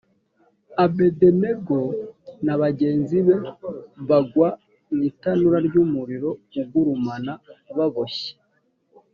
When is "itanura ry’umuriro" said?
5.09-6.29